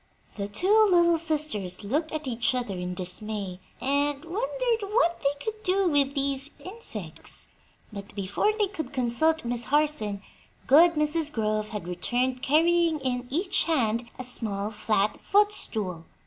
[0.35, 5.61] The two little sisters looked at each other in dismay and wondered what they could
[5.61, 7.45] do with these insects,
[7.93, 10.23] but before they could consult Miss Harson
[10.65, 11.31] good Mrs.
[11.31, 16.05] Grove had returned carrying in each hand a small flat footstool.